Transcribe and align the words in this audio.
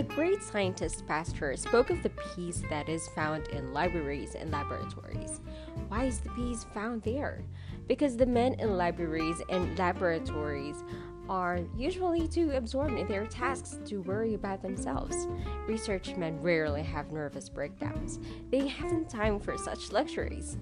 The 0.00 0.14
great 0.14 0.42
scientist 0.42 1.06
Pasteur 1.06 1.56
spoke 1.56 1.90
of 1.90 2.02
the 2.02 2.08
peace 2.34 2.62
that 2.70 2.88
is 2.88 3.08
found 3.08 3.48
in 3.48 3.74
libraries 3.74 4.34
and 4.34 4.50
laboratories. 4.50 5.42
Why 5.88 6.04
is 6.04 6.20
the 6.20 6.30
peace 6.30 6.64
found 6.72 7.02
there? 7.02 7.44
Because 7.86 8.16
the 8.16 8.24
men 8.24 8.54
in 8.54 8.78
libraries 8.78 9.42
and 9.50 9.78
laboratories 9.78 10.76
are 11.28 11.60
usually 11.76 12.26
too 12.26 12.52
absorbed 12.52 12.98
in 12.98 13.08
their 13.08 13.26
tasks 13.26 13.78
to 13.90 14.00
worry 14.00 14.32
about 14.32 14.62
themselves. 14.62 15.28
Research 15.68 16.16
men 16.16 16.40
rarely 16.40 16.82
have 16.82 17.12
nervous 17.12 17.50
breakdowns. 17.50 18.20
They 18.50 18.68
haven't 18.68 19.10
time 19.10 19.38
for 19.38 19.58
such 19.58 19.92
luxuries. 19.92 20.56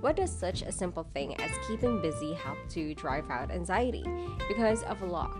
What 0.00 0.16
does 0.16 0.34
such 0.34 0.62
a 0.62 0.72
simple 0.72 1.06
thing 1.12 1.38
as 1.38 1.50
keeping 1.68 2.00
busy 2.00 2.32
help 2.32 2.56
to 2.70 2.94
drive 2.94 3.28
out 3.28 3.50
anxiety? 3.50 4.04
Because 4.48 4.82
of 4.84 5.02
a 5.02 5.06
law. 5.06 5.30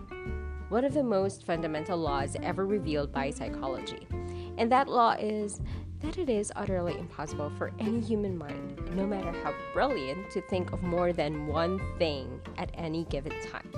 One 0.73 0.87
of 0.87 0.95
the 0.95 1.03
most 1.03 1.45
fundamental 1.45 1.99
laws 1.99 2.35
ever 2.43 2.65
revealed 2.65 3.13
by 3.13 3.29
psychology. 3.29 4.09
And 4.57 4.73
that 4.73 4.89
law 4.89 5.15
is 5.21 5.61
that 6.01 6.17
it 6.17 6.31
is 6.31 6.51
utterly 6.57 6.99
impossible 6.99 7.53
for 7.59 7.73
any 7.79 8.01
human 8.01 8.39
mind, 8.39 8.81
no 8.97 9.07
matter 9.07 9.33
how 9.45 9.53
brilliant, 9.75 10.31
to 10.31 10.41
think 10.41 10.73
of 10.73 10.83
more 10.83 11.13
than 11.13 11.47
one 11.47 11.79
thing 11.99 12.41
at 12.57 12.71
any 12.73 13.05
given 13.05 13.39
time. 13.51 13.71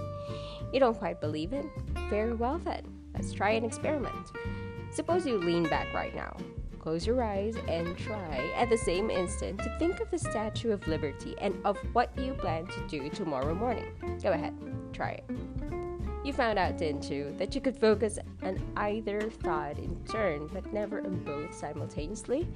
You 0.72 0.78
don't 0.78 0.96
quite 0.96 1.20
believe 1.20 1.52
it? 1.52 1.66
Very 2.08 2.32
well 2.32 2.58
then. 2.58 2.84
Let's 3.12 3.32
try 3.32 3.50
an 3.50 3.64
experiment. 3.64 4.30
Suppose 4.92 5.26
you 5.26 5.38
lean 5.38 5.64
back 5.64 5.92
right 5.92 6.14
now. 6.14 6.36
Close 6.78 7.08
your 7.08 7.24
eyes 7.24 7.56
and 7.66 7.98
try 7.98 8.52
at 8.54 8.70
the 8.70 8.78
same 8.78 9.10
instant 9.10 9.58
to 9.58 9.78
think 9.80 9.98
of 9.98 10.12
the 10.12 10.18
Statue 10.18 10.70
of 10.70 10.86
Liberty 10.86 11.34
and 11.40 11.56
of 11.64 11.76
what 11.92 12.16
you 12.16 12.34
plan 12.34 12.68
to 12.68 12.86
do 12.86 13.10
tomorrow 13.10 13.52
morning. 13.52 13.90
Go 14.22 14.30
ahead, 14.30 14.56
try 14.92 15.10
it. 15.10 15.83
You 16.24 16.32
found 16.32 16.58
out, 16.58 16.78
didn't 16.78 17.10
you, 17.10 17.34
that 17.36 17.54
you 17.54 17.60
could 17.60 17.76
focus 17.76 18.18
on 18.42 18.58
either 18.78 19.20
thought 19.20 19.78
in 19.78 19.94
turn 20.10 20.48
but 20.54 20.72
never 20.72 21.00
on 21.04 21.22
both 21.22 21.54
simultaneously? 21.54 22.48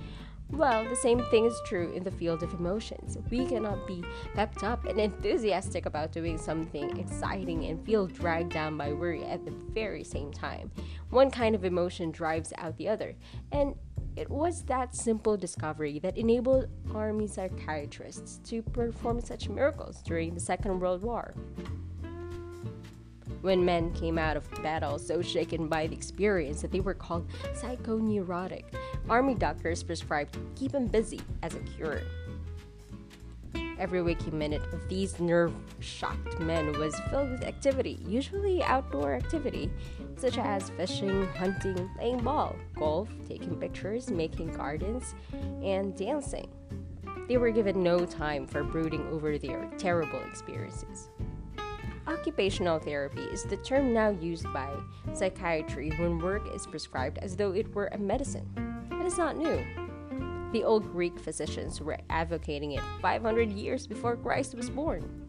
Well, 0.50 0.88
the 0.88 0.96
same 0.96 1.22
thing 1.24 1.44
is 1.44 1.60
true 1.66 1.92
in 1.92 2.02
the 2.02 2.10
field 2.10 2.42
of 2.42 2.54
emotions. 2.54 3.18
We 3.30 3.44
cannot 3.44 3.86
be 3.86 4.02
pepped 4.34 4.64
up 4.64 4.86
and 4.86 4.98
enthusiastic 4.98 5.84
about 5.84 6.12
doing 6.12 6.38
something 6.38 6.98
exciting 6.98 7.66
and 7.66 7.84
feel 7.84 8.06
dragged 8.06 8.54
down 8.54 8.78
by 8.78 8.94
worry 8.94 9.26
at 9.26 9.44
the 9.44 9.50
very 9.50 10.02
same 10.02 10.32
time. 10.32 10.70
One 11.10 11.30
kind 11.30 11.54
of 11.54 11.66
emotion 11.66 12.10
drives 12.10 12.54
out 12.56 12.78
the 12.78 12.88
other. 12.88 13.14
And 13.52 13.74
it 14.16 14.30
was 14.30 14.62
that 14.62 14.96
simple 14.96 15.36
discovery 15.36 15.98
that 15.98 16.16
enabled 16.16 16.68
army 16.94 17.26
psychiatrists 17.26 18.40
to 18.48 18.62
perform 18.62 19.20
such 19.20 19.50
miracles 19.50 20.00
during 20.02 20.32
the 20.32 20.40
Second 20.40 20.80
World 20.80 21.02
War 21.02 21.34
when 23.42 23.64
men 23.64 23.92
came 23.92 24.18
out 24.18 24.36
of 24.36 24.50
battle 24.62 24.98
so 24.98 25.22
shaken 25.22 25.68
by 25.68 25.86
the 25.86 25.94
experience 25.94 26.62
that 26.62 26.72
they 26.72 26.80
were 26.80 26.94
called 26.94 27.28
psychoneurotic. 27.54 28.64
Army 29.08 29.34
doctors 29.34 29.82
prescribed 29.82 30.38
keep 30.54 30.72
them 30.72 30.86
busy 30.86 31.20
as 31.42 31.54
a 31.54 31.60
cure. 31.60 32.00
Every 33.78 34.02
waking 34.02 34.36
minute 34.36 34.62
of 34.72 34.88
these 34.88 35.20
nerve 35.20 35.54
shocked 35.78 36.40
men 36.40 36.76
was 36.78 36.98
filled 37.10 37.30
with 37.30 37.44
activity, 37.44 38.00
usually 38.04 38.62
outdoor 38.64 39.14
activity, 39.14 39.70
such 40.16 40.36
as 40.36 40.70
fishing, 40.70 41.26
hunting, 41.28 41.88
playing 41.96 42.18
ball, 42.18 42.56
golf, 42.74 43.08
taking 43.28 43.54
pictures, 43.54 44.10
making 44.10 44.52
gardens, 44.52 45.14
and 45.62 45.96
dancing. 45.96 46.48
They 47.28 47.36
were 47.36 47.50
given 47.50 47.82
no 47.82 48.04
time 48.04 48.46
for 48.46 48.64
brooding 48.64 49.06
over 49.08 49.38
their 49.38 49.70
terrible 49.78 50.20
experiences. 50.28 51.10
Occupational 52.08 52.78
therapy 52.78 53.20
is 53.20 53.42
the 53.42 53.58
term 53.58 53.92
now 53.92 54.08
used 54.08 54.50
by 54.54 54.72
psychiatry 55.12 55.90
when 55.98 56.18
work 56.18 56.42
is 56.54 56.66
prescribed 56.66 57.18
as 57.18 57.36
though 57.36 57.52
it 57.52 57.74
were 57.74 57.88
a 57.88 57.98
medicine. 57.98 58.48
It 58.92 59.04
is 59.04 59.18
not 59.18 59.36
new. 59.36 59.62
The 60.52 60.64
old 60.64 60.90
Greek 60.90 61.18
physicians 61.18 61.82
were 61.82 61.98
advocating 62.08 62.72
it 62.72 62.82
500 63.02 63.52
years 63.52 63.86
before 63.86 64.16
Christ 64.16 64.54
was 64.54 64.70
born. 64.70 65.27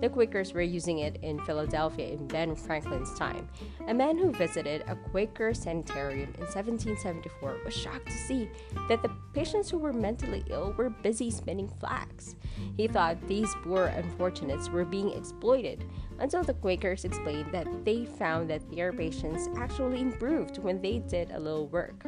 The 0.00 0.10
Quakers 0.10 0.52
were 0.52 0.62
using 0.62 0.98
it 0.98 1.18
in 1.22 1.40
Philadelphia 1.40 2.08
in 2.08 2.26
Ben 2.28 2.54
Franklin's 2.54 3.14
time. 3.14 3.48
A 3.88 3.94
man 3.94 4.18
who 4.18 4.30
visited 4.30 4.84
a 4.86 4.94
Quaker 4.94 5.54
sanitarium 5.54 6.34
in 6.34 6.44
1774 6.44 7.56
was 7.64 7.74
shocked 7.74 8.06
to 8.06 8.12
see 8.12 8.50
that 8.88 9.02
the 9.02 9.10
patients 9.32 9.70
who 9.70 9.78
were 9.78 9.94
mentally 9.94 10.44
ill 10.50 10.74
were 10.76 10.90
busy 10.90 11.30
spinning 11.30 11.68
flax. 11.80 12.36
He 12.76 12.88
thought 12.88 13.26
these 13.26 13.54
poor 13.62 13.86
unfortunates 13.86 14.68
were 14.68 14.84
being 14.84 15.12
exploited 15.12 15.84
until 16.18 16.42
the 16.42 16.54
Quakers 16.54 17.04
explained 17.04 17.50
that 17.52 17.66
they 17.84 18.04
found 18.04 18.50
that 18.50 18.70
their 18.70 18.92
patients 18.92 19.48
actually 19.56 20.00
improved 20.00 20.58
when 20.58 20.82
they 20.82 20.98
did 20.98 21.30
a 21.30 21.40
little 21.40 21.68
work. 21.68 22.04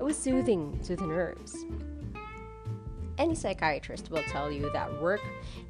It 0.00 0.02
was 0.02 0.16
soothing 0.16 0.80
to 0.84 0.96
the 0.96 1.06
nerves. 1.06 1.64
Any 3.18 3.34
psychiatrist 3.34 4.10
will 4.10 4.22
tell 4.24 4.50
you 4.50 4.70
that 4.72 5.00
work, 5.00 5.20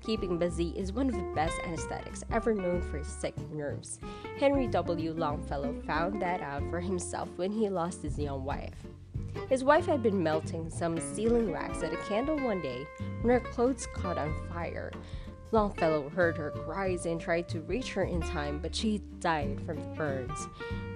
keeping 0.01 0.39
busy, 0.39 0.69
is 0.77 0.93
one 0.93 1.09
of 1.09 1.15
the 1.15 1.33
best 1.35 1.59
anesthetics 1.67 2.25
ever 2.31 2.55
known 2.55 2.81
for 2.83 3.03
sick 3.03 3.35
nerves. 3.51 3.99
Henry 4.39 4.67
W. 4.69 5.13
Longfellow 5.13 5.75
found 5.87 6.23
that 6.23 6.41
out 6.41 6.63
for 6.71 6.81
himself 6.81 7.29
when 7.37 7.51
he 7.51 7.69
lost 7.69 8.03
his 8.03 8.19
young 8.19 8.45
wife. 8.45 8.87
His 9.49 9.65
wife 9.65 9.87
had 9.87 10.03
been 10.03 10.23
melting 10.23 10.71
some 10.71 10.99
sealing 10.99 11.51
wax 11.51 11.83
at 11.83 11.93
a 11.93 11.97
candle 12.09 12.39
one 12.39 12.61
day 12.61 12.87
when 13.23 13.35
her 13.35 13.41
clothes 13.41 13.87
caught 13.95 14.19
on 14.19 14.35
fire. 14.53 14.93
Longfellow 15.51 16.09
heard 16.09 16.37
her 16.39 16.51
cries 16.51 17.05
and 17.05 17.21
tried 17.21 17.49
to 17.51 17.61
reach 17.63 17.93
her 17.93 18.05
in 18.05 18.23
time, 18.23 18.59
but 18.61 18.75
she 18.75 19.03
died 19.19 19.61
from 19.67 19.81
the 19.81 19.89
burns. 19.89 20.49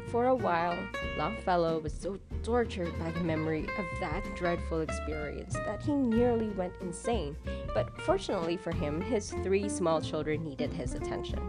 For 0.08 0.26
a 0.26 0.34
while, 0.34 0.78
Longfellow 1.18 1.80
was 1.80 1.92
so 1.92 2.18
tortured 2.46 2.96
by 3.00 3.10
the 3.10 3.24
memory 3.24 3.66
of 3.76 3.84
that 3.98 4.22
dreadful 4.36 4.80
experience 4.80 5.54
that 5.54 5.82
he 5.82 5.92
nearly 5.92 6.48
went 6.50 6.72
insane. 6.80 7.36
But 7.74 8.00
fortunately 8.02 8.56
for 8.56 8.70
him, 8.70 9.00
his 9.00 9.32
three 9.42 9.68
small 9.68 10.00
children 10.00 10.44
needed 10.44 10.72
his 10.72 10.94
attention. 10.94 11.40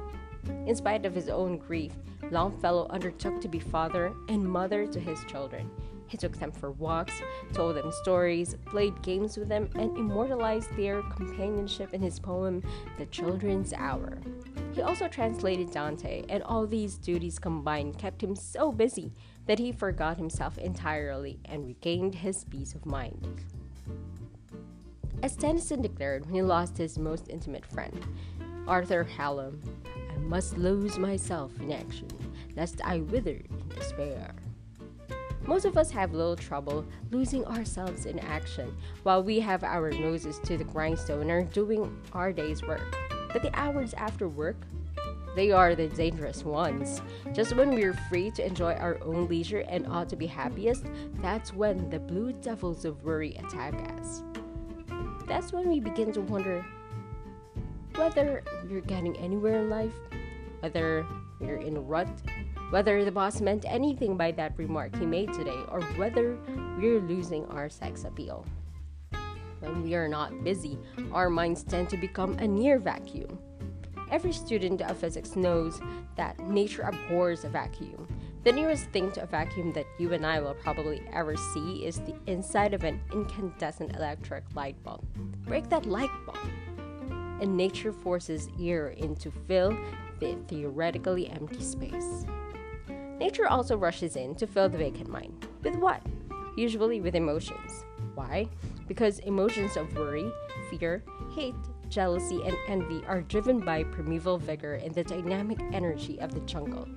In 0.66 0.76
spite 0.76 1.06
of 1.06 1.14
his 1.14 1.30
own 1.30 1.60
grief, 1.60 1.94
Longfellow 2.32 2.88
undertook 2.90 3.40
to 3.42 3.48
be 3.48 3.60
father 3.60 4.12
and 4.28 4.44
mother 4.44 4.88
to 4.88 5.00
his 5.00 5.24
children. 5.26 5.70
He 6.08 6.18
took 6.18 6.36
them 6.36 6.52
for 6.52 6.72
walks, 6.72 7.14
told 7.54 7.76
them 7.76 7.92
stories, 7.92 8.56
played 8.66 9.00
games 9.04 9.38
with 9.38 9.50
them, 9.50 9.70
and 9.76 9.96
immortalized 9.96 10.76
their 10.76 11.04
companionship 11.04 11.94
in 11.94 12.02
his 12.02 12.18
poem, 12.18 12.64
The 12.98 13.06
Children's 13.06 13.72
Hour. 13.72 14.18
He 14.78 14.84
also 14.84 15.08
translated 15.08 15.72
Dante, 15.72 16.24
and 16.30 16.44
all 16.44 16.68
these 16.68 17.00
duties 17.00 17.40
combined 17.40 17.98
kept 17.98 18.22
him 18.22 18.36
so 18.36 18.72
busy 18.72 19.12
that 19.48 19.58
he 19.58 19.72
forgot 19.72 20.18
himself 20.18 20.60
entirely 20.60 21.40
and 21.46 21.66
regained 21.66 22.14
his 22.14 22.44
peace 22.44 22.76
of 22.76 22.86
mind. 22.86 23.44
As 25.24 25.36
Tennyson 25.36 25.82
declared 25.82 26.28
when 26.28 26.36
he 26.36 26.44
lost 26.44 26.78
his 26.78 27.00
most 27.00 27.28
intimate 27.28 27.66
friend, 27.66 28.06
Arthur 28.68 29.04
Hallam, 29.04 29.60
I 30.14 30.18
must 30.20 30.60
lose 30.60 31.00
myself 31.00 31.60
in 31.60 31.72
action, 31.72 32.10
lest 32.56 32.80
I 32.86 33.00
wither 33.00 33.32
in 33.32 33.70
despair. 33.70 34.36
Most 35.48 35.66
of 35.66 35.76
us 35.76 35.90
have 35.90 36.14
little 36.14 36.36
trouble 36.36 36.86
losing 37.10 37.44
ourselves 37.46 38.06
in 38.06 38.20
action 38.20 38.78
while 39.02 39.24
we 39.24 39.40
have 39.40 39.64
our 39.64 39.90
noses 39.90 40.38
to 40.44 40.56
the 40.56 40.66
grindstone 40.66 41.22
and 41.22 41.32
are 41.32 41.44
doing 41.46 42.00
our 42.14 42.32
day's 42.32 42.62
work. 42.62 43.07
But 43.38 43.52
the 43.52 43.60
hours 43.60 43.94
after 43.94 44.28
work, 44.28 44.56
they 45.36 45.52
are 45.52 45.76
the 45.76 45.90
dangerous 45.90 46.44
ones. 46.44 47.04
Just 47.34 47.56
when 47.56 47.76
we're 47.76 47.94
free 48.10 48.32
to 48.32 48.44
enjoy 48.44 48.74
our 48.74 48.98
own 49.04 49.28
leisure 49.28 49.60
and 49.70 49.86
ought 49.86 50.10
to 50.10 50.16
be 50.16 50.26
happiest, 50.26 50.86
that's 51.22 51.54
when 51.54 51.88
the 51.92 52.00
blue 52.00 52.34
devils 52.34 52.84
of 52.84 53.04
worry 53.04 53.36
attack 53.36 53.76
us. 53.92 54.24
That's 55.28 55.54
when 55.54 55.70
we 55.70 55.80
begin 55.80 56.12
to 56.14 56.22
wonder 56.22 56.66
whether 57.94 58.44
we're 58.68 58.82
getting 58.82 59.16
anywhere 59.18 59.62
in 59.62 59.70
life, 59.70 59.94
whether 60.62 61.06
we're 61.40 61.58
in 61.58 61.78
a 61.78 61.80
rut, 61.80 62.10
whether 62.72 63.06
the 63.06 63.12
boss 63.12 63.40
meant 63.40 63.66
anything 63.68 64.18
by 64.18 64.32
that 64.32 64.58
remark 64.58 64.96
he 64.96 65.06
made 65.06 65.32
today, 65.32 65.62
or 65.70 65.84
whether 65.96 66.40
we're 66.80 67.02
losing 67.02 67.46
our 67.50 67.70
sex 67.70 68.04
appeal. 68.04 68.48
When 69.60 69.84
we 69.84 69.96
are 69.96 70.08
not 70.08 70.44
busy, 70.44 70.78
our 71.12 71.30
minds 71.30 71.64
tend 71.64 71.90
to 71.90 71.98
become 71.98 72.34
a 72.40 72.48
near 72.48 72.80
vacuum. 72.80 73.40
Every 74.12 74.32
student 74.32 74.82
of 74.82 74.98
physics 74.98 75.36
knows 75.36 75.82
that 76.16 76.40
nature 76.40 76.84
abhors 76.84 77.44
a 77.44 77.50
vacuum. 77.50 78.08
The 78.44 78.54
nearest 78.54 78.86
thing 78.92 79.12
to 79.12 79.24
a 79.24 79.26
vacuum 79.26 79.74
that 79.74 79.86
you 79.98 80.14
and 80.14 80.26
I 80.26 80.40
will 80.40 80.54
probably 80.54 81.02
ever 81.12 81.36
see 81.36 81.86
is 81.86 82.00
the 82.00 82.16
inside 82.28 82.74
of 82.74 82.86
an 82.86 83.02
incandescent 83.12 83.96
electric 83.96 84.44
light 84.56 84.82
bulb. 84.84 85.04
Break 85.46 85.70
that 85.70 85.86
light 85.86 86.12
bulb, 86.26 86.38
and 87.42 87.58
nature 87.58 87.92
forces 87.92 88.48
air 88.62 88.90
in 88.90 89.16
to 89.18 89.32
fill 89.32 89.78
the 90.20 90.38
theoretically 90.48 91.28
empty 91.28 91.62
space. 91.62 92.26
Nature 93.20 93.48
also 93.48 93.76
rushes 93.76 94.16
in 94.16 94.36
to 94.36 94.48
fill 94.48 94.70
the 94.70 94.78
vacant 94.78 95.10
mind. 95.10 95.48
With 95.64 95.76
what? 95.76 96.02
Usually 96.56 97.02
with 97.02 97.16
emotions. 97.16 97.84
Why? 98.16 98.48
Because 98.88 99.20
emotions 99.20 99.76
of 99.78 99.96
worry, 99.96 100.32
fear, 100.70 101.04
hate, 101.36 101.56
jealousy, 101.90 102.42
and 102.46 102.56
envy 102.68 103.04
are 103.06 103.22
driven 103.22 103.60
by 103.60 103.84
primeval 103.84 104.38
vigor 104.38 104.76
and 104.76 104.94
the 104.94 105.04
dynamic 105.04 105.60
energy 105.74 106.20
of 106.20 106.34
the 106.34 106.40
jungle. 106.42 106.88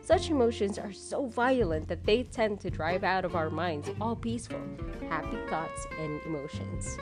Such 0.00 0.30
emotions 0.30 0.78
are 0.78 0.92
so 0.92 1.26
violent 1.26 1.86
that 1.88 2.04
they 2.04 2.22
tend 2.22 2.60
to 2.60 2.70
drive 2.70 3.04
out 3.04 3.24
of 3.24 3.36
our 3.36 3.50
minds 3.50 3.90
all 4.00 4.16
peaceful, 4.16 4.60
happy 5.08 5.36
thoughts 5.48 5.86
and 6.00 6.20
emotions. 6.22 6.96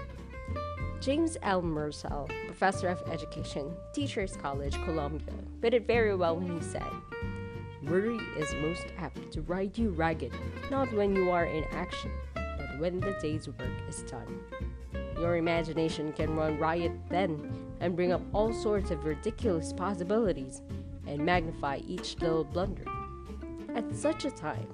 James 1.00 1.36
L. 1.42 1.62
Mursell, 1.62 2.28
professor 2.46 2.88
of 2.88 3.02
education, 3.10 3.70
Teachers 3.92 4.36
College, 4.36 4.82
Columbia, 4.84 5.34
put 5.60 5.74
it 5.74 5.86
very 5.86 6.16
well 6.16 6.36
when 6.36 6.56
he 6.56 6.62
said, 6.62 6.82
Worry 7.82 8.18
is 8.36 8.52
most 8.54 8.86
apt 8.98 9.30
to 9.32 9.42
ride 9.42 9.78
you 9.78 9.90
ragged, 9.90 10.32
not 10.70 10.92
when 10.92 11.14
you 11.14 11.30
are 11.30 11.44
in 11.44 11.64
action, 11.70 12.10
when 12.78 13.00
the 13.00 13.16
day's 13.20 13.48
work 13.48 13.70
is 13.88 14.02
done. 14.02 14.40
Your 15.18 15.36
imagination 15.36 16.12
can 16.12 16.36
run 16.36 16.58
riot 16.58 16.92
then 17.08 17.66
and 17.80 17.96
bring 17.96 18.12
up 18.12 18.22
all 18.32 18.52
sorts 18.52 18.90
of 18.90 19.04
ridiculous 19.04 19.72
possibilities 19.72 20.62
and 21.06 21.24
magnify 21.24 21.80
each 21.86 22.18
little 22.20 22.44
blunder. 22.44 22.84
At 23.74 23.94
such 23.94 24.24
a 24.24 24.30
time, 24.30 24.68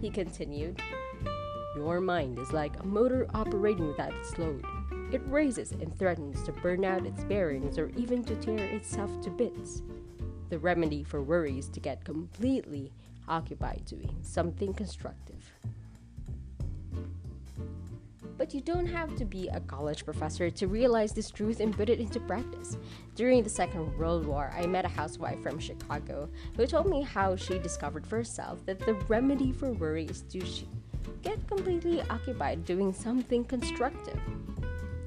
he 0.00 0.10
continued, 0.10 0.80
your 1.76 2.00
mind 2.00 2.38
is 2.38 2.52
like 2.52 2.78
a 2.80 2.86
motor 2.86 3.26
operating 3.34 3.86
without 3.86 4.12
its 4.14 4.36
load. 4.38 4.64
It 5.12 5.22
races 5.26 5.72
and 5.72 5.96
threatens 5.98 6.42
to 6.44 6.52
burn 6.52 6.84
out 6.84 7.06
its 7.06 7.24
bearings 7.24 7.78
or 7.78 7.90
even 7.96 8.24
to 8.24 8.34
tear 8.36 8.58
itself 8.58 9.10
to 9.22 9.30
bits. 9.30 9.82
The 10.48 10.58
remedy 10.58 11.04
for 11.04 11.22
worry 11.22 11.58
is 11.58 11.68
to 11.68 11.80
get 11.80 12.04
completely 12.04 12.92
occupied 13.28 13.84
doing 13.86 14.16
something 14.22 14.74
constructive. 14.74 15.39
But 18.40 18.54
you 18.54 18.62
don't 18.62 18.86
have 18.86 19.16
to 19.16 19.26
be 19.26 19.48
a 19.48 19.60
college 19.60 20.06
professor 20.06 20.48
to 20.48 20.66
realize 20.66 21.12
this 21.12 21.30
truth 21.30 21.60
and 21.60 21.76
put 21.76 21.90
it 21.90 22.00
into 22.00 22.18
practice. 22.20 22.78
During 23.14 23.42
the 23.42 23.50
Second 23.50 23.94
World 23.98 24.24
War, 24.24 24.50
I 24.56 24.66
met 24.66 24.86
a 24.86 24.88
housewife 24.88 25.42
from 25.42 25.58
Chicago 25.58 26.26
who 26.56 26.66
told 26.66 26.86
me 26.86 27.02
how 27.02 27.36
she 27.36 27.58
discovered 27.58 28.06
for 28.06 28.16
herself 28.16 28.64
that 28.64 28.78
the 28.78 28.94
remedy 29.08 29.52
for 29.52 29.72
worry 29.72 30.06
is 30.06 30.22
to 30.30 30.40
get 31.20 31.46
completely 31.48 32.00
occupied 32.08 32.64
doing 32.64 32.94
something 32.94 33.44
constructive. 33.44 34.18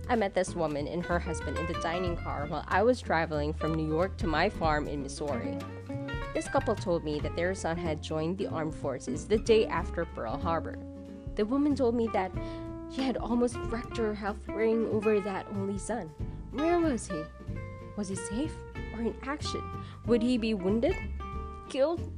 I 0.07 0.15
met 0.15 0.35
this 0.35 0.53
woman 0.53 0.88
and 0.88 1.03
her 1.03 1.18
husband 1.18 1.57
in 1.57 1.65
the 1.65 1.81
dining 1.81 2.15
car 2.18 2.45
while 2.45 2.65
I 2.68 2.83
was 2.83 3.01
traveling 3.01 3.51
from 3.51 3.74
New 3.74 3.88
York 3.88 4.15
to 4.18 4.27
my 4.27 4.47
farm 4.47 4.88
in 4.88 5.01
Missouri. 5.01 5.57
This 6.35 6.47
couple 6.47 6.75
told 6.75 7.03
me 7.03 7.19
that 7.21 7.35
their 7.35 7.56
son 7.56 7.77
had 7.77 8.03
joined 8.03 8.38
the 8.38 8.45
armed 8.45 8.75
forces 8.75 9.25
the 9.25 9.39
day 9.39 9.65
after 9.65 10.06
Pearl 10.06 10.38
Harbor. 10.38 10.77
The 11.35 11.47
woman 11.47 11.75
told 11.75 11.95
me 11.95 12.07
that 12.13 12.31
she 12.95 13.01
had 13.01 13.18
almost 13.18 13.57
wrecked 13.69 13.98
her 13.98 14.13
health 14.13 14.48
worrying 14.48 14.88
over 14.88 15.19
that 15.19 15.48
only 15.56 15.78
son. 15.78 16.10
Where 16.51 16.80
was 16.80 17.07
he? 17.07 17.24
Was 17.95 18.10
he 18.10 18.16
safe 18.16 18.56
or 18.95 19.01
in 19.01 19.16
action? 19.24 19.62
Would 20.06 20.22
he 20.22 20.38
be 20.38 20.54
wounded? 20.54 20.95
Killed? 21.69 22.12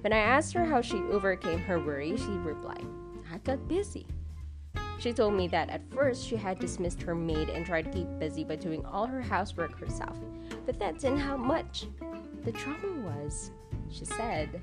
When 0.00 0.12
I 0.12 0.18
asked 0.18 0.54
her 0.54 0.64
how 0.64 0.80
she 0.80 0.96
overcame 0.96 1.60
her 1.60 1.78
worry, 1.78 2.16
she 2.16 2.24
replied, 2.24 2.86
I 3.32 3.38
got 3.38 3.68
busy. 3.68 4.06
She 4.98 5.12
told 5.12 5.34
me 5.34 5.48
that 5.48 5.68
at 5.68 5.90
first 5.92 6.26
she 6.26 6.36
had 6.36 6.58
dismissed 6.58 7.02
her 7.02 7.14
maid 7.14 7.48
and 7.48 7.66
tried 7.66 7.86
to 7.86 7.90
keep 7.90 8.18
busy 8.18 8.44
by 8.44 8.56
doing 8.56 8.84
all 8.86 9.06
her 9.06 9.20
housework 9.20 9.78
herself, 9.78 10.16
but 10.64 10.78
that 10.78 10.98
didn't 10.98 11.18
help 11.18 11.40
much. 11.40 11.86
The 12.44 12.52
trouble 12.52 12.94
was, 13.02 13.50
she 13.90 14.04
said, 14.04 14.62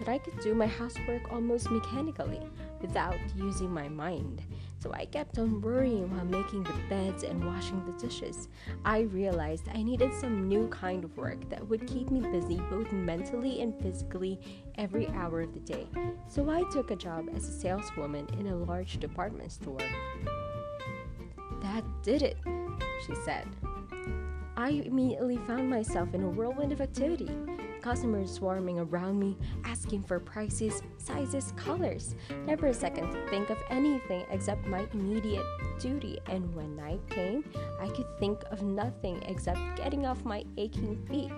that 0.00 0.08
I 0.08 0.18
could 0.18 0.38
do 0.40 0.54
my 0.54 0.66
housework 0.66 1.32
almost 1.32 1.70
mechanically 1.70 2.40
without 2.80 3.18
using 3.36 3.70
my 3.70 3.88
mind. 3.88 4.42
So 4.78 4.92
I 4.92 5.04
kept 5.04 5.38
on 5.38 5.60
worrying 5.60 6.10
while 6.10 6.24
making 6.24 6.64
the 6.64 6.72
beds 6.88 7.22
and 7.22 7.44
washing 7.44 7.84
the 7.84 7.92
dishes. 8.00 8.48
I 8.84 9.00
realized 9.00 9.68
I 9.74 9.82
needed 9.82 10.14
some 10.14 10.48
new 10.48 10.68
kind 10.68 11.04
of 11.04 11.16
work 11.16 11.48
that 11.50 11.66
would 11.68 11.86
keep 11.86 12.10
me 12.10 12.20
busy 12.20 12.56
both 12.70 12.90
mentally 12.90 13.60
and 13.60 13.78
physically 13.82 14.40
every 14.76 15.08
hour 15.08 15.42
of 15.42 15.52
the 15.52 15.60
day. 15.60 15.86
So 16.28 16.48
I 16.48 16.62
took 16.70 16.90
a 16.90 16.96
job 16.96 17.28
as 17.34 17.46
a 17.48 17.52
saleswoman 17.52 18.26
in 18.38 18.46
a 18.46 18.56
large 18.56 18.98
department 18.98 19.52
store. 19.52 19.78
That 21.60 21.84
did 22.02 22.22
it, 22.22 22.38
she 23.06 23.14
said. 23.24 23.46
I 24.56 24.70
immediately 24.70 25.36
found 25.46 25.68
myself 25.68 26.14
in 26.14 26.22
a 26.22 26.28
whirlwind 26.28 26.72
of 26.72 26.80
activity 26.80 27.30
customers 27.80 28.32
swarming 28.32 28.78
around 28.78 29.18
me, 29.18 29.36
asking 29.64 30.02
for 30.04 30.20
prices, 30.20 30.82
sizes, 30.98 31.52
colors. 31.56 32.14
Never 32.46 32.68
a 32.68 32.74
second 32.74 33.10
to 33.10 33.28
think 33.28 33.50
of 33.50 33.58
anything 33.70 34.24
except 34.30 34.66
my 34.66 34.86
immediate 34.92 35.44
duty, 35.78 36.18
and 36.26 36.54
when 36.54 36.76
night 36.76 37.00
came, 37.08 37.44
I 37.80 37.88
could 37.88 38.06
think 38.18 38.42
of 38.50 38.62
nothing 38.62 39.22
except 39.26 39.60
getting 39.76 40.06
off 40.06 40.24
my 40.24 40.44
aching 40.56 40.96
feet. 41.08 41.32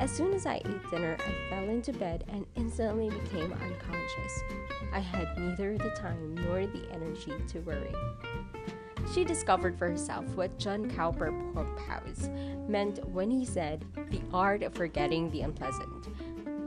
As 0.00 0.10
soon 0.10 0.34
as 0.34 0.46
I 0.46 0.56
ate 0.56 0.90
dinner, 0.90 1.16
I 1.18 1.50
fell 1.50 1.68
into 1.68 1.92
bed 1.92 2.24
and 2.28 2.46
instantly 2.54 3.08
became 3.08 3.52
unconscious. 3.52 4.42
I 4.92 5.00
had 5.00 5.38
neither 5.38 5.78
the 5.78 5.90
time 5.90 6.34
nor 6.34 6.66
the 6.66 6.90
energy 6.92 7.32
to 7.48 7.60
worry. 7.60 7.94
She 9.12 9.24
discovered 9.24 9.78
for 9.78 9.88
herself 9.88 10.24
what 10.34 10.58
John 10.58 10.90
Cowper 10.90 11.32
Powys 11.86 12.28
meant 12.68 13.06
when 13.08 13.30
he 13.30 13.44
said, 13.44 13.84
the 14.10 14.20
art 14.32 14.62
of 14.62 14.74
forgetting 14.74 15.30
the 15.30 15.42
unpleasant. 15.42 16.08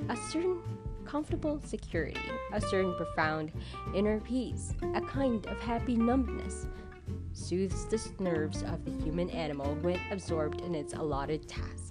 A 0.10 0.16
certain 0.16 0.62
comfortable 1.06 1.60
security, 1.66 2.20
a 2.54 2.62
certain 2.62 2.94
profound 2.96 3.52
inner 3.96 4.20
peace, 4.20 4.74
a 4.96 5.02
kind 5.02 5.46
of 5.48 5.60
happy 5.60 5.96
numbness 5.96 6.68
soothes 7.34 7.86
the 7.86 8.24
nerves 8.24 8.64
of 8.64 8.84
the 8.86 8.92
human 9.04 9.30
animal 9.30 9.76
when 9.82 10.00
absorbed 10.12 10.62
in 10.62 10.76
its 10.76 10.94
allotted 10.94 11.48
task. 11.48 11.89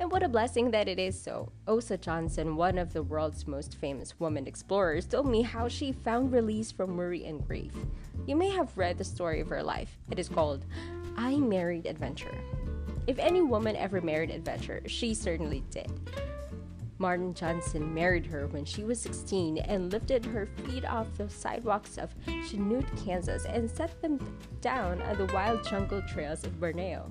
And 0.00 0.12
what 0.12 0.22
a 0.22 0.28
blessing 0.28 0.70
that 0.70 0.88
it 0.88 0.98
is 0.98 1.20
so. 1.20 1.50
Osa 1.66 1.98
Johnson, 1.98 2.56
one 2.56 2.78
of 2.78 2.92
the 2.92 3.02
world's 3.02 3.46
most 3.46 3.76
famous 3.76 4.18
woman 4.20 4.46
explorers, 4.46 5.06
told 5.06 5.26
me 5.26 5.42
how 5.42 5.66
she 5.66 5.90
found 5.90 6.32
release 6.32 6.70
from 6.70 6.96
worry 6.96 7.24
and 7.24 7.44
grief. 7.44 7.72
You 8.26 8.36
may 8.36 8.50
have 8.50 8.76
read 8.78 8.98
the 8.98 9.04
story 9.04 9.40
of 9.40 9.48
her 9.48 9.62
life. 9.62 9.98
It 10.10 10.18
is 10.18 10.28
called 10.28 10.64
I 11.16 11.36
Married 11.36 11.86
Adventure. 11.86 12.38
If 13.08 13.18
any 13.18 13.42
woman 13.42 13.74
ever 13.74 14.00
married 14.00 14.30
adventure, 14.30 14.82
she 14.86 15.14
certainly 15.14 15.64
did. 15.70 15.90
Martin 16.98 17.32
Johnson 17.32 17.94
married 17.94 18.26
her 18.26 18.48
when 18.48 18.64
she 18.64 18.84
was 18.84 19.00
16 19.00 19.58
and 19.58 19.90
lifted 19.92 20.24
her 20.26 20.46
feet 20.64 20.84
off 20.84 21.06
the 21.16 21.30
sidewalks 21.30 21.96
of 21.96 22.14
Chanute, 22.26 23.04
Kansas, 23.04 23.44
and 23.46 23.70
set 23.70 24.00
them 24.02 24.18
down 24.60 25.00
on 25.02 25.16
the 25.16 25.32
wild 25.32 25.64
jungle 25.64 26.02
trails 26.02 26.44
of 26.44 26.60
Borneo. 26.60 27.10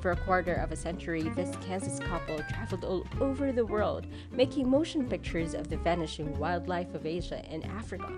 For 0.00 0.12
a 0.12 0.16
quarter 0.16 0.54
of 0.54 0.70
a 0.70 0.76
century, 0.76 1.22
this 1.22 1.56
Kansas 1.56 1.98
couple 1.98 2.38
traveled 2.48 2.84
all 2.84 3.04
over 3.20 3.50
the 3.50 3.66
world, 3.66 4.06
making 4.30 4.68
motion 4.68 5.08
pictures 5.08 5.54
of 5.54 5.68
the 5.68 5.76
vanishing 5.76 6.38
wildlife 6.38 6.94
of 6.94 7.04
Asia 7.04 7.44
and 7.50 7.64
Africa. 7.64 8.12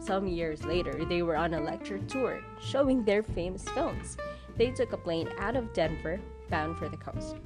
Some 0.00 0.26
years 0.26 0.64
later, 0.64 1.04
they 1.04 1.22
were 1.22 1.36
on 1.36 1.54
a 1.54 1.60
lecture 1.60 1.98
tour 1.98 2.42
showing 2.60 3.04
their 3.04 3.22
famous 3.22 3.62
films. 3.70 4.16
They 4.56 4.72
took 4.72 4.92
a 4.92 4.96
plane 4.96 5.30
out 5.38 5.54
of 5.54 5.72
Denver, 5.72 6.20
bound 6.50 6.78
for 6.78 6.88
the 6.88 6.96
coast. 6.96 7.36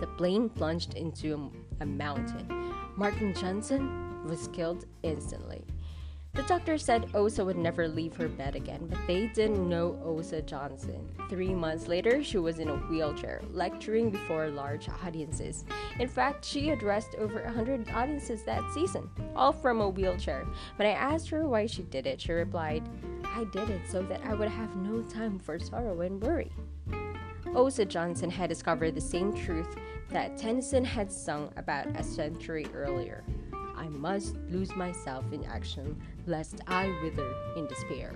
The 0.00 0.06
plane 0.16 0.48
plunged 0.48 0.94
into 0.94 1.50
a, 1.80 1.86
mountain. 1.86 2.72
Martin 2.96 3.34
Johnson 3.34 4.24
was 4.26 4.48
killed 4.48 4.86
instantly. 5.02 5.62
The 6.34 6.42
doctor 6.42 6.78
said 6.78 7.10
Osa 7.14 7.44
would 7.44 7.56
never 7.56 7.86
leave 7.86 8.16
her 8.16 8.26
bed 8.26 8.56
again, 8.56 8.88
but 8.90 8.98
they 9.06 9.28
didn't 9.28 9.68
know 9.68 9.96
Osa 10.04 10.42
Johnson. 10.42 11.08
Three 11.30 11.54
months 11.54 11.86
later, 11.86 12.24
she 12.24 12.38
was 12.38 12.58
in 12.58 12.68
a 12.68 12.76
wheelchair, 12.76 13.40
lecturing 13.52 14.10
before 14.10 14.48
large 14.48 14.88
audiences. 15.04 15.64
In 16.00 16.08
fact, 16.08 16.44
she 16.44 16.70
addressed 16.70 17.14
over 17.14 17.44
100 17.44 17.88
audiences 17.90 18.42
that 18.42 18.62
season, 18.74 19.08
all 19.36 19.52
from 19.52 19.80
a 19.80 19.88
wheelchair. 19.88 20.44
When 20.74 20.88
I 20.88 20.92
asked 20.92 21.28
her 21.30 21.46
why 21.46 21.66
she 21.66 21.82
did 21.82 22.04
it, 22.04 22.20
she 22.20 22.32
replied, 22.32 22.82
I 23.24 23.44
did 23.44 23.70
it 23.70 23.82
so 23.88 24.02
that 24.02 24.20
I 24.24 24.34
would 24.34 24.48
have 24.48 24.74
no 24.74 25.02
time 25.02 25.38
for 25.38 25.60
sorrow 25.60 26.00
and 26.00 26.20
worry. 26.20 26.50
Osa 27.54 27.84
Johnson 27.84 28.28
had 28.28 28.48
discovered 28.48 28.96
the 28.96 29.00
same 29.00 29.32
truth 29.32 29.76
that 30.10 30.36
Tennyson 30.36 30.84
had 30.84 31.12
sung 31.12 31.52
about 31.56 31.86
a 31.96 32.02
century 32.02 32.66
earlier. 32.74 33.22
I 33.76 33.88
must 33.88 34.36
lose 34.48 34.74
myself 34.76 35.24
in 35.32 35.44
action, 35.44 36.00
lest 36.26 36.60
I 36.66 36.86
wither 37.02 37.32
in 37.56 37.66
despair. 37.66 38.12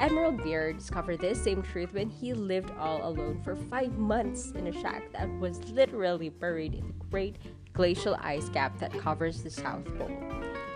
Admiral 0.00 0.32
Byrd 0.32 0.78
discovered 0.78 1.20
this 1.20 1.42
same 1.42 1.62
truth 1.62 1.92
when 1.92 2.08
he 2.08 2.32
lived 2.32 2.72
all 2.78 3.06
alone 3.06 3.40
for 3.44 3.54
five 3.54 3.98
months 3.98 4.50
in 4.52 4.66
a 4.66 4.72
shack 4.72 5.12
that 5.12 5.28
was 5.38 5.70
literally 5.70 6.30
buried 6.30 6.74
in 6.74 6.86
the 6.86 7.04
great 7.10 7.36
glacial 7.74 8.16
ice 8.20 8.48
cap 8.48 8.78
that 8.78 8.98
covers 8.98 9.42
the 9.42 9.50
South 9.50 9.84
Pole. 9.98 10.10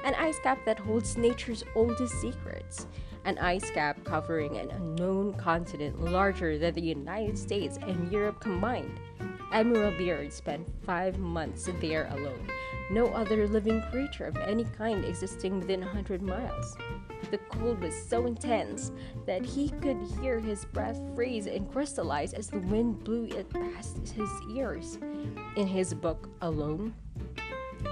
An 0.05 0.15
ice 0.17 0.39
cap 0.41 0.59
that 0.67 0.79
holds 0.79 1.17
nature's 1.17 1.65
oldest 1.75 2.21
secrets. 2.21 2.87
An 3.25 3.39
ice 3.39 3.71
cap 3.71 4.05
covering 4.05 4.59
an 4.59 4.71
unknown 4.71 5.33
continent 5.35 6.05
larger 6.05 6.59
than 6.59 6.75
the 6.75 6.83
United 6.83 7.39
States 7.39 7.79
and 7.81 8.13
Europe 8.13 8.41
combined. 8.41 9.01
Admiral 9.51 9.93
Byrd 9.93 10.31
spent 10.31 10.69
five 10.85 11.19
months 11.19 11.71
there 11.81 12.09
alone, 12.11 12.47
no 12.95 13.09
other 13.09 13.49
living 13.49 13.83
creature 13.91 14.27
of 14.27 14.37
any 14.37 14.65
kind 14.65 15.05
existing 15.05 15.59
within 15.59 15.83
a 15.83 15.89
hundred 15.89 16.23
miles. 16.23 16.77
The 17.33 17.39
cold 17.51 17.81
was 17.81 17.95
so 18.09 18.27
intense 18.27 18.93
that 19.27 19.45
he 19.45 19.71
could 19.71 19.99
hear 20.21 20.39
his 20.39 20.65
breath 20.67 21.01
freeze 21.15 21.49
and 21.49 21.71
crystallize 21.73 22.33
as 22.35 22.47
the 22.47 22.61
wind 22.61 23.03
blew 23.03 23.25
it 23.25 23.51
past 23.51 23.99
his 24.17 24.31
ears. 24.55 24.99
In 25.57 25.67
his 25.67 25.93
book, 25.93 26.29
Alone, 26.41 26.95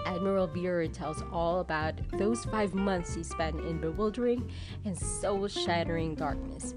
Admiral 0.06 0.46
Byrd 0.46 0.94
tells 0.94 1.22
all 1.32 1.58
about 1.58 1.94
those 2.12 2.44
five 2.44 2.72
months 2.72 3.14
he 3.14 3.24
spent 3.24 3.58
in 3.60 3.80
bewildering 3.80 4.48
and 4.84 4.96
soul 4.96 5.48
shattering 5.48 6.14
darkness. 6.14 6.76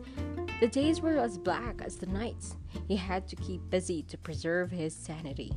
The 0.60 0.68
days 0.68 1.00
were 1.00 1.18
as 1.18 1.38
black 1.38 1.82
as 1.84 1.98
the 1.98 2.08
nights. 2.08 2.56
He 2.88 2.96
had 2.96 3.28
to 3.28 3.36
keep 3.36 3.70
busy 3.70 4.02
to 4.04 4.18
preserve 4.18 4.72
his 4.72 4.96
sanity. 4.96 5.54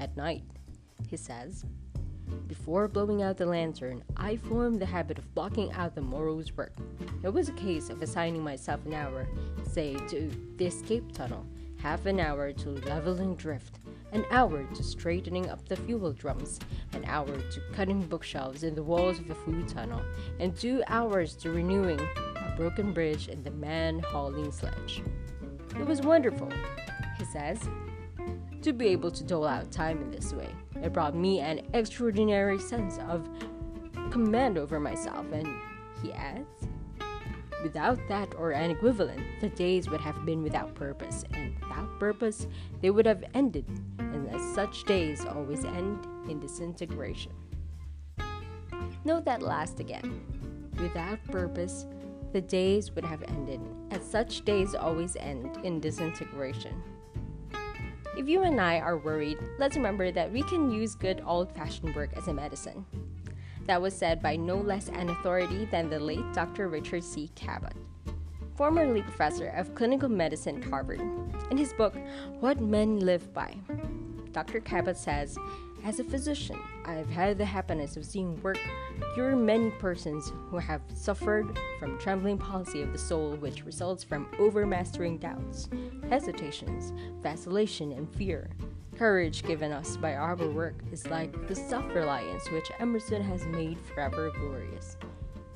At 0.00 0.16
night, 0.16 0.42
he 1.08 1.16
says, 1.16 1.64
before 2.46 2.88
blowing 2.88 3.22
out 3.22 3.36
the 3.36 3.46
lantern, 3.46 4.02
I 4.16 4.36
formed 4.36 4.80
the 4.80 4.86
habit 4.86 5.18
of 5.18 5.34
blocking 5.34 5.72
out 5.72 5.94
the 5.94 6.00
morrow's 6.00 6.56
work. 6.56 6.72
It 7.22 7.32
was 7.32 7.48
a 7.48 7.52
case 7.52 7.90
of 7.90 8.02
assigning 8.02 8.42
myself 8.42 8.84
an 8.86 8.94
hour, 8.94 9.28
say, 9.64 9.94
to 9.94 10.30
the 10.56 10.66
escape 10.66 11.12
tunnel, 11.12 11.44
half 11.76 12.06
an 12.06 12.20
hour 12.20 12.52
to 12.52 12.70
leveling 12.70 13.34
drift, 13.36 13.78
an 14.12 14.24
hour 14.30 14.64
to 14.74 14.82
straightening 14.82 15.48
up 15.48 15.66
the 15.68 15.76
fuel 15.76 16.12
drums, 16.12 16.58
an 16.92 17.04
hour 17.06 17.36
to 17.36 17.60
cutting 17.72 18.02
bookshelves 18.02 18.62
in 18.62 18.74
the 18.74 18.82
walls 18.82 19.18
of 19.18 19.28
the 19.28 19.34
food 19.34 19.68
tunnel, 19.68 20.02
and 20.38 20.56
two 20.56 20.82
hours 20.88 21.34
to 21.36 21.50
renewing 21.50 22.00
a 22.00 22.54
broken 22.56 22.92
bridge 22.92 23.28
and 23.28 23.44
the 23.44 23.50
man 23.52 24.00
hauling 24.00 24.52
sledge. 24.52 25.02
It 25.78 25.86
was 25.86 26.00
wonderful, 26.00 26.52
he 27.18 27.24
says, 27.26 27.60
to 28.62 28.72
be 28.72 28.88
able 28.88 29.10
to 29.12 29.24
dole 29.24 29.46
out 29.46 29.70
time 29.70 30.02
in 30.02 30.10
this 30.10 30.32
way. 30.32 30.48
It 30.82 30.92
brought 30.92 31.14
me 31.14 31.40
an 31.40 31.66
extraordinary 31.74 32.58
sense 32.58 32.98
of 33.08 33.28
command 34.10 34.58
over 34.58 34.80
myself, 34.80 35.26
and 35.32 35.46
he 36.02 36.12
adds, 36.12 36.68
Without 37.62 37.98
that 38.08 38.34
or 38.36 38.52
an 38.52 38.70
equivalent, 38.70 39.20
the 39.40 39.50
days 39.50 39.90
would 39.90 40.00
have 40.00 40.24
been 40.24 40.42
without 40.42 40.74
purpose, 40.74 41.24
and 41.34 41.54
without 41.60 42.00
purpose, 42.00 42.46
they 42.80 42.90
would 42.90 43.06
have 43.06 43.22
ended, 43.34 43.66
and 43.98 44.28
as 44.30 44.42
such 44.54 44.84
days 44.84 45.26
always 45.26 45.64
end 45.64 46.06
in 46.28 46.40
disintegration. 46.40 47.32
Note 49.04 49.24
that 49.26 49.42
last 49.42 49.78
again. 49.78 50.22
Without 50.80 51.22
purpose, 51.24 51.86
the 52.32 52.40
days 52.40 52.92
would 52.92 53.04
have 53.04 53.22
ended, 53.28 53.60
as 53.90 54.02
such 54.02 54.44
days 54.44 54.74
always 54.74 55.16
end 55.16 55.58
in 55.64 55.80
disintegration. 55.80 56.82
If 58.16 58.28
you 58.28 58.42
and 58.42 58.60
I 58.60 58.80
are 58.80 58.98
worried, 58.98 59.38
let's 59.58 59.76
remember 59.76 60.10
that 60.10 60.32
we 60.32 60.42
can 60.42 60.70
use 60.70 60.96
good 60.96 61.22
old 61.24 61.54
fashioned 61.54 61.94
work 61.94 62.10
as 62.16 62.26
a 62.26 62.34
medicine. 62.34 62.84
That 63.66 63.80
was 63.80 63.94
said 63.94 64.20
by 64.20 64.34
no 64.34 64.56
less 64.56 64.88
an 64.88 65.10
authority 65.10 65.66
than 65.66 65.88
the 65.88 66.00
late 66.00 66.24
Dr. 66.32 66.68
Richard 66.68 67.04
C. 67.04 67.30
Cabot, 67.36 67.72
formerly 68.56 69.02
professor 69.02 69.48
of 69.50 69.76
clinical 69.76 70.08
medicine 70.08 70.60
at 70.60 70.68
Harvard. 70.68 71.00
In 71.52 71.56
his 71.56 71.72
book, 71.72 71.94
What 72.40 72.60
Men 72.60 72.98
Live 72.98 73.32
By, 73.32 73.56
Dr. 74.32 74.60
Cabot 74.60 74.96
says, 74.96 75.38
As 75.84 75.98
a 75.98 76.04
physician, 76.04 76.58
I've 76.84 77.08
had 77.08 77.38
the 77.38 77.44
happiness 77.44 77.96
of 77.96 78.04
seeing 78.04 78.40
work 78.42 78.58
cure 79.14 79.34
many 79.34 79.70
persons 79.70 80.30
who 80.50 80.58
have 80.58 80.82
suffered 80.94 81.58
from 81.78 81.98
trembling 81.98 82.38
palsy 82.38 82.82
of 82.82 82.92
the 82.92 82.98
soul, 82.98 83.34
which 83.36 83.64
results 83.64 84.04
from 84.04 84.28
overmastering 84.38 85.18
doubts, 85.18 85.68
hesitations, 86.08 86.92
vacillation, 87.22 87.92
and 87.92 88.08
fear. 88.14 88.50
Courage 88.96 89.42
given 89.44 89.72
us 89.72 89.96
by 89.96 90.14
our 90.14 90.36
work 90.36 90.74
is 90.92 91.06
like 91.06 91.48
the 91.48 91.54
self 91.54 91.86
reliance 91.94 92.50
which 92.50 92.70
Emerson 92.78 93.22
has 93.22 93.46
made 93.46 93.78
forever 93.80 94.30
glorious. 94.38 94.96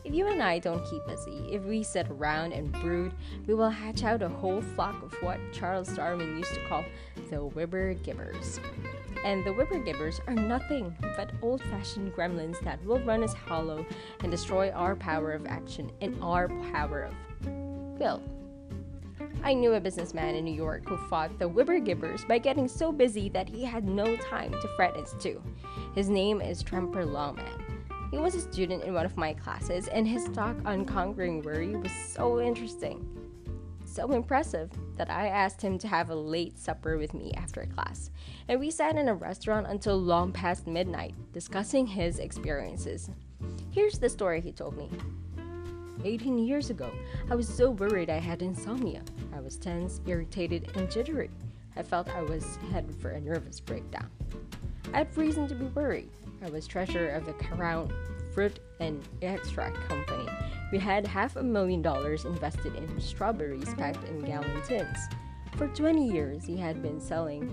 If 0.05 0.13
you 0.13 0.27
and 0.27 0.43
I 0.43 0.59
don't 0.59 0.85
keep 0.85 1.07
busy, 1.07 1.49
if 1.51 1.63
we 1.63 1.83
sit 1.83 2.09
around 2.11 2.53
and 2.53 2.71
brood, 2.71 3.15
we 3.47 3.55
will 3.55 3.71
hatch 3.71 4.05
out 4.05 4.21
a 4.21 4.29
whole 4.29 4.61
flock 4.61 5.03
of 5.03 5.15
what 5.23 5.41
Charles 5.51 5.89
Darwin 5.89 6.37
used 6.37 6.53
to 6.53 6.65
call 6.69 6.85
the 7.31 7.37
Wibber 7.37 7.95
Gibbers. 8.05 8.61
And 9.25 9.43
the 9.47 9.51
Wibber 9.51 9.83
Gibbers 9.83 10.21
are 10.27 10.35
nothing 10.35 10.95
but 11.17 11.31
old 11.41 11.63
fashioned 11.63 12.13
gremlins 12.13 12.61
that 12.61 12.85
will 12.85 13.01
run 13.01 13.25
us 13.25 13.33
hollow 13.33 13.87
and 14.21 14.31
destroy 14.31 14.71
our 14.73 14.95
power 14.95 15.33
of 15.33 15.47
action 15.47 15.91
and 16.03 16.15
our 16.23 16.49
power 16.71 17.05
of 17.05 17.15
will. 17.99 18.23
I 19.43 19.55
knew 19.55 19.73
a 19.73 19.81
businessman 19.81 20.35
in 20.35 20.45
New 20.45 20.55
York 20.55 20.87
who 20.87 20.99
fought 21.09 21.39
the 21.39 21.49
Wibber 21.49 21.83
Gibbers 21.83 22.29
by 22.29 22.39
getting 22.39 22.69
so 22.69 22.93
busy 22.93 23.31
that 23.31 23.49
he 23.49 23.65
had 23.65 23.89
no 23.89 24.17
time 24.17 24.53
to 24.53 24.69
fret 24.77 24.97
and 24.99 25.09
stew. 25.09 25.43
His 25.95 26.11
name 26.11 26.43
is 26.43 26.63
Tremper 26.63 27.11
Longman. 27.11 27.64
He 28.15 28.21
was 28.21 28.37
a 28.37 28.41
student 28.41 28.85
in 28.85 28.95
one 28.95 29.05
of 29.05 29.17
my 29.17 29.33
classes, 29.33 29.89
and 29.89 30.07
his 30.07 30.29
talk 30.29 30.57
on 30.65 30.85
conquering 30.85 31.43
worry 31.43 31.75
was 31.75 31.91
so 31.91 32.41
interesting. 32.41 33.05
So 33.87 34.13
impressive 34.13 34.71
that 34.97 35.11
I 35.11 35.27
asked 35.27 35.61
him 35.61 35.79
to 35.79 35.89
have 35.89 36.11
a 36.11 36.15
late 36.15 36.57
supper 36.57 36.97
with 36.97 37.13
me 37.13 37.33
after 37.37 37.67
class, 37.67 38.13
and 38.47 38.61
we 38.61 38.71
sat 38.71 38.95
in 38.95 39.09
a 39.09 39.15
restaurant 39.15 39.67
until 39.67 39.97
long 39.97 40.31
past 40.31 40.69
midnight 40.69 41.17
discussing 41.33 41.89
his 41.89 42.21
experiences. 42.21 43.11
Here's 43.73 43.99
the 43.99 44.09
story 44.09 44.41
he 44.41 44.53
told 44.53 44.77
me. 44.77 44.89
18 46.05 46.39
years 46.39 46.71
ago, 46.71 46.93
I 47.33 47.35
was 47.35 47.49
so 47.49 47.73
worried 47.73 48.11
I 48.11 48.21
had 48.21 48.43
insomnia. 48.43 49.03
I 49.35 49.41
was 49.41 49.57
tense, 49.57 50.01
irritated, 50.07 50.71
and 50.77 50.89
jittery. 50.89 51.31
I 51.75 51.83
felt 51.83 52.09
I 52.15 52.23
was 52.23 52.61
headed 52.71 52.95
for 52.95 53.11
a 53.11 53.21
nervous 53.21 53.59
breakdown. 53.59 54.09
I 54.93 54.99
had 54.99 55.17
reason 55.17 55.49
to 55.49 55.57
be 55.57 55.65
worried. 55.65 56.11
I 56.45 56.51
was 56.51 56.67
treasurer 56.67 57.09
of 57.09 57.25
the 57.25 57.33
Crown 57.33 57.91
Fruit 58.35 58.61
and 58.79 59.03
Extract 59.23 59.77
Company. 59.89 60.29
We 60.71 60.79
had 60.79 61.07
half 61.07 61.37
a 61.37 61.43
million 61.43 61.81
dollars 61.81 62.27
invested 62.27 62.75
in 62.75 63.01
strawberries 63.01 63.73
packed 63.75 64.07
in 64.09 64.21
gallon 64.21 64.61
tins. 64.63 64.99
For 65.57 65.69
20 65.69 66.07
years, 66.07 66.45
he 66.45 66.59
had 66.59 66.83
been 66.83 67.01
selling 67.01 67.49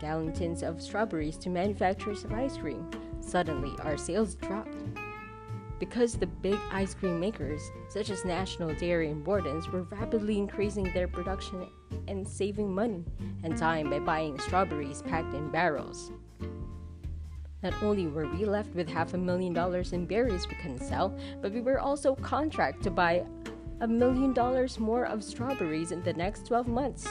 gallon 0.00 0.34
tins 0.34 0.62
of 0.62 0.82
strawberries 0.82 1.38
to 1.38 1.48
manufacturers 1.48 2.24
of 2.24 2.32
ice 2.34 2.58
cream. 2.58 2.90
Suddenly, 3.20 3.72
our 3.80 3.96
sales 3.96 4.34
dropped. 4.34 4.76
Because 5.78 6.14
the 6.14 6.26
big 6.26 6.58
ice 6.70 6.92
cream 6.92 7.18
makers, 7.18 7.70
such 7.88 8.10
as 8.10 8.22
National 8.24 8.74
Dairy 8.74 9.10
and 9.10 9.24
Borden's, 9.24 9.68
were 9.68 9.84
rapidly 9.84 10.36
increasing 10.36 10.92
their 10.92 11.08
production 11.08 11.66
and 12.06 12.28
saving 12.28 12.74
money 12.74 13.04
and 13.42 13.56
time 13.56 13.88
by 13.88 13.98
buying 13.98 14.38
strawberries 14.40 15.00
packed 15.00 15.32
in 15.32 15.50
barrels. 15.50 16.12
Not 17.64 17.82
only 17.82 18.06
were 18.06 18.26
we 18.26 18.44
left 18.44 18.74
with 18.74 18.86
half 18.90 19.14
a 19.14 19.16
million 19.16 19.54
dollars 19.54 19.94
in 19.94 20.04
berries 20.04 20.46
we 20.46 20.54
couldn't 20.56 20.86
sell, 20.86 21.18
but 21.40 21.50
we 21.50 21.62
were 21.62 21.80
also 21.80 22.14
contract 22.16 22.82
to 22.82 22.90
buy 22.90 23.24
a 23.80 23.88
million 23.88 24.34
dollars 24.34 24.78
more 24.78 25.06
of 25.06 25.24
strawberries 25.24 25.90
in 25.90 26.02
the 26.02 26.12
next 26.12 26.46
12 26.46 26.68
months. 26.68 27.08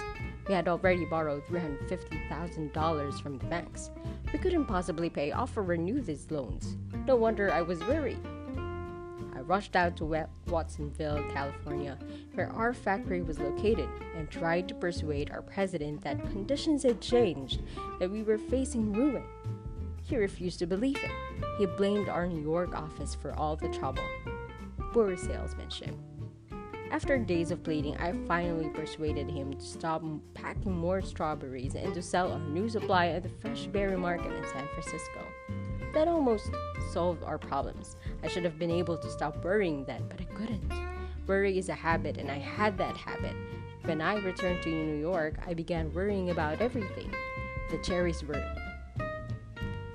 We 0.47 0.53
had 0.53 0.67
already 0.67 1.05
borrowed 1.05 1.43
$350,000 1.47 3.19
from 3.19 3.39
the 3.39 3.47
banks. 3.47 3.89
We 4.31 4.37
couldn't 4.37 4.65
possibly 4.65 5.09
pay 5.09 5.31
off 5.31 5.57
or 5.57 5.63
renew 5.63 6.01
these 6.01 6.29
loans. 6.29 6.77
No 7.07 7.15
wonder 7.15 7.51
I 7.51 7.63
was 7.63 7.79
worried. 7.85 8.19
I 9.35 9.39
rushed 9.39 9.75
out 9.75 9.97
to 9.97 10.27
Watsonville, 10.45 11.31
California, 11.33 11.97
where 12.35 12.51
our 12.51 12.75
factory 12.75 13.23
was 13.23 13.39
located, 13.39 13.89
and 14.15 14.29
tried 14.29 14.67
to 14.67 14.75
persuade 14.75 15.31
our 15.31 15.41
president 15.41 16.01
that 16.03 16.21
conditions 16.29 16.83
had 16.83 17.01
changed, 17.01 17.63
that 17.97 18.11
we 18.11 18.21
were 18.21 18.37
facing 18.37 18.93
ruin. 18.93 19.23
He 20.03 20.17
refused 20.17 20.59
to 20.59 20.67
believe 20.67 20.97
it. 20.97 21.11
He 21.57 21.65
blamed 21.65 22.09
our 22.09 22.27
New 22.27 22.41
York 22.41 22.75
office 22.75 23.15
for 23.15 23.33
all 23.33 23.55
the 23.55 23.69
trouble. 23.69 24.03
Poor 24.91 25.15
salesmanship. 25.17 25.95
After 26.91 27.17
days 27.17 27.49
of 27.49 27.63
pleading, 27.63 27.97
I 27.97 28.13
finally 28.27 28.69
persuaded 28.69 29.31
him 29.31 29.53
to 29.53 29.65
stop 29.65 30.03
packing 30.35 30.77
more 30.77 31.01
strawberries 31.01 31.73
and 31.73 31.93
to 31.95 32.03
sell 32.03 32.31
our 32.31 32.39
new 32.39 32.69
supply 32.69 33.07
at 33.07 33.23
the 33.23 33.29
Fresh 33.29 33.67
Berry 33.67 33.97
Market 33.97 34.31
in 34.31 34.43
San 34.45 34.67
Francisco. 34.67 35.25
That 35.93 36.07
almost 36.07 36.51
solved 36.91 37.23
our 37.23 37.39
problems. 37.39 37.95
I 38.21 38.27
should 38.27 38.43
have 38.43 38.59
been 38.59 38.69
able 38.69 38.97
to 38.97 39.09
stop 39.09 39.43
worrying 39.43 39.85
then, 39.85 40.03
but 40.07 40.21
I 40.21 40.25
couldn't. 40.25 40.71
Worry 41.25 41.57
is 41.57 41.69
a 41.69 41.73
habit, 41.73 42.17
and 42.17 42.29
I 42.29 42.37
had 42.37 42.77
that 42.77 42.97
habit. 42.97 43.35
When 43.85 44.01
I 44.01 44.15
returned 44.23 44.61
to 44.63 44.69
New 44.69 44.99
York, 44.99 45.35
I 45.47 45.53
began 45.53 45.93
worrying 45.93 46.29
about 46.29 46.61
everything. 46.61 47.11
The 47.71 47.77
cherries 47.79 48.23
were 48.23 48.43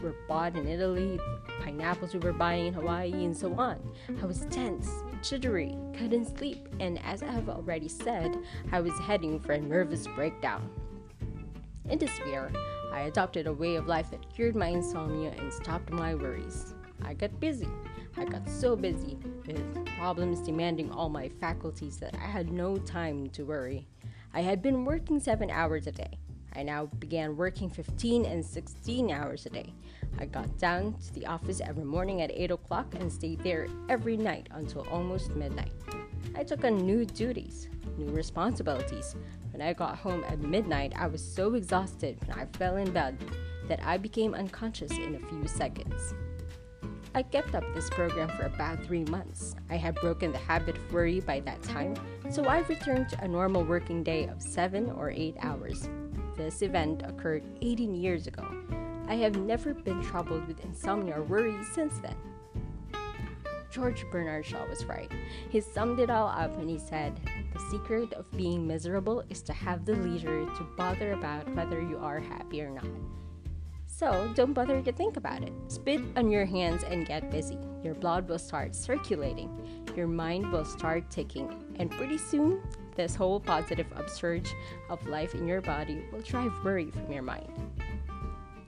were 0.03 0.15
bought 0.27 0.57
in 0.57 0.67
Italy, 0.67 1.21
pineapples 1.63 2.15
we 2.15 2.21
were 2.21 2.33
buying 2.33 2.67
in 2.67 2.75
Hawaii, 2.75 3.25
and 3.25 3.37
so 3.37 3.53
on. 3.55 3.79
I 4.23 4.27
was 4.27 4.47
tense, 4.51 4.91
jittery, 5.23 5.77
couldn't 5.97 6.37
sleep, 6.39 6.69
and 6.81 6.99
as 7.05 7.23
I 7.23 7.31
have 7.31 7.49
already 7.49 7.89
said, 7.89 8.37
I 8.73 8.81
was 8.81 8.99
heading 9.01 9.41
for 9.41 9.53
a 9.53 9.61
nervous 9.61 10.07
breakdown. 10.09 10.71
In 11.89 11.99
despair, 11.99 12.51
I 12.93 13.03
adopted 13.03 13.47
a 13.47 13.53
way 13.53 13.77
of 13.77 13.87
life 13.87 14.11
that 14.11 14.33
cured 14.35 14.57
my 14.57 14.69
insomnia 14.69 15.33
and 15.39 15.53
stopped 15.53 15.91
my 15.91 16.15
worries. 16.15 16.75
I 17.03 17.15
got 17.15 17.39
busy. 17.41 17.69
I 18.17 18.25
got 18.25 18.49
so 18.49 18.75
busy 18.75 19.19
with 19.47 19.87
problems 19.97 20.41
demanding 20.41 20.91
all 20.91 21.09
my 21.09 21.29
faculties 21.29 21.99
that 21.99 22.15
I 22.15 22.27
had 22.27 22.51
no 22.51 22.77
time 22.77 23.31
to 23.31 23.45
worry. 23.45 23.87
I 24.35 24.41
had 24.41 24.61
been 24.61 24.85
working 24.85 25.21
seven 25.21 25.51
hours 25.51 25.87
a 25.87 25.93
day. 25.93 26.19
I 26.59 26.65
now 26.65 26.87
began 26.99 27.37
working 27.37 27.71
15 27.71 28.25
and 28.25 28.45
16 28.45 29.13
hours 29.13 29.47
a 29.47 29.51
day. 29.51 29.73
I 30.19 30.27
got 30.27 30.59
down 30.59 30.97
to 31.07 31.15
the 31.15 31.25
office 31.25 31.61
every 31.61 31.85
morning 31.85 32.21
at 32.21 32.33
8 32.33 32.51
o'clock 32.51 32.97
and 32.99 33.13
stayed 33.13 33.45
there 33.45 33.69
every 33.89 34.17
night 34.17 34.49
until 34.51 34.85
almost 34.89 35.31
midnight. 35.37 35.71
I 36.35 36.43
took 36.43 36.65
on 36.65 36.79
new 36.79 37.05
duties, 37.05 37.69
new 37.97 38.11
responsibilities, 38.11 39.15
When 39.53 39.63
I 39.63 39.73
got 39.73 39.99
home 39.99 40.25
at 40.25 40.41
midnight, 40.41 40.95
I 40.97 41.07
was 41.07 41.23
so 41.23 41.55
exhausted 41.55 42.19
when 42.27 42.37
I 42.37 42.47
fell 42.59 42.77
in 42.77 42.91
bed 42.91 43.17
that 43.69 43.81
I 43.85 43.97
became 43.97 44.35
unconscious 44.35 44.91
in 44.91 45.15
a 45.15 45.29
few 45.29 45.47
seconds. 45.47 46.13
I 47.15 47.23
kept 47.23 47.55
up 47.55 47.65
this 47.73 47.89
program 47.91 48.31
for 48.31 48.47
about 48.47 48.85
three 48.85 49.05
months. 49.05 49.55
I 49.71 49.77
had 49.77 49.95
broken 49.95 50.33
the 50.33 50.39
habit 50.39 50.77
of 50.77 50.93
worry 50.93 51.21
by 51.21 51.39
that 51.41 51.63
time, 51.63 51.95
so 52.31 52.45
I 52.47 52.61
returned 52.63 53.11
to 53.11 53.23
a 53.23 53.29
normal 53.29 53.63
working 53.63 54.03
day 54.03 54.27
of 54.27 54.43
seven 54.43 54.91
or 54.91 55.11
eight 55.11 55.37
hours. 55.41 55.89
This 56.39 56.63
event 56.63 57.03
occurred 57.05 57.43
18 57.63 57.97
years 57.97 58.29
ago. 58.29 58.47
I 59.09 59.17
have 59.17 59.37
never 59.37 59.75
been 59.75 60.01
troubled 60.05 60.47
with 60.47 60.65
insomnia 60.65 61.19
or 61.19 61.25
worry 61.25 61.57
since 61.75 61.99
then. 61.99 62.15
George 63.73 64.07
Bernard 64.13 64.47
Shaw 64.47 64.65
was 64.69 64.85
right. 64.85 65.11
He 65.51 65.61
summed 65.61 65.99
it 65.99 66.11
all 66.11 66.29
up 66.29 66.57
when 66.57 66.69
he 66.69 66.79
said, 66.79 67.21
The 67.53 67.61
secret 67.73 68.13
of 68.13 68.31
being 68.37 68.65
miserable 68.65 69.25
is 69.29 69.43
to 69.43 69.53
have 69.53 69.85
the 69.85 69.97
leisure 69.97 70.47
to 70.47 70.67
bother 70.77 71.13
about 71.13 71.53
whether 71.57 71.83
you 71.83 71.99
are 71.99 72.21
happy 72.21 72.63
or 72.63 72.71
not. 72.71 72.87
So 73.87 74.31
don't 74.37 74.53
bother 74.53 74.81
to 74.81 74.93
think 74.93 75.17
about 75.17 75.43
it. 75.43 75.53
Spit 75.67 76.01
on 76.15 76.31
your 76.31 76.45
hands 76.45 76.85
and 76.85 77.05
get 77.05 77.33
busy. 77.33 77.59
Your 77.83 77.95
blood 77.95 78.29
will 78.29 78.39
start 78.39 78.77
circulating, 78.77 79.51
your 79.97 80.07
mind 80.07 80.53
will 80.53 80.65
start 80.65 81.11
ticking, 81.11 81.53
and 81.81 81.91
pretty 81.91 82.17
soon, 82.17 82.63
this 82.99 83.15
whole 83.15 83.41
positive 83.41 83.87
upsurge 83.97 84.53
of 84.91 85.07
life 85.07 85.35
in 85.35 85.47
your 85.47 85.63
body 85.63 86.03
will 86.13 86.21
drive 86.21 86.53
worry 86.63 86.91
from 86.91 87.11
your 87.11 87.23
mind. 87.23 87.49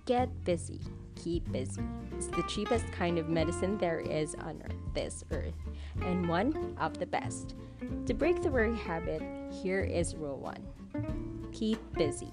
Get 0.07 0.45
busy. 0.45 0.81
Keep 1.17 1.53
busy. 1.53 1.83
It's 2.17 2.29
the 2.29 2.45
cheapest 2.49 2.91
kind 2.93 3.19
of 3.19 3.29
medicine 3.29 3.77
there 3.77 4.01
is 4.01 4.35
on 4.37 4.63
this 4.95 5.23
earth, 5.33 5.53
and 6.01 6.27
one 6.27 6.75
of 6.81 6.99
the 6.99 7.05
best. 7.05 7.55
To 8.07 8.15
break 8.15 8.41
the 8.41 8.51
worry 8.51 8.77
habit, 8.79 9.21
here 9.63 9.81
is 9.81 10.15
rule 10.15 10.39
one 10.39 10.67
keep 11.53 11.81
busy. 11.95 12.33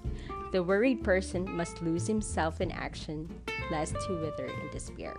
The 0.52 0.62
worried 0.62 1.02
person 1.02 1.50
must 1.50 1.82
lose 1.82 2.06
himself 2.06 2.60
in 2.60 2.70
action, 2.70 3.28
lest 3.70 3.96
he 4.06 4.14
wither 4.14 4.46
in 4.46 4.70
despair. 4.70 5.16